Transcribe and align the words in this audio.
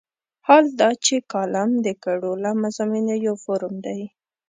حال 0.47 0.65
دا 0.79 0.89
چې 1.05 1.15
کالم 1.31 1.71
د 1.85 1.87
ګډوله 2.03 2.51
مضامینو 2.63 3.15
یو 3.25 3.35
فورم 3.43 3.73
دی. 3.85 4.01